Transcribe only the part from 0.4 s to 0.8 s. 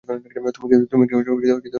তুমি কি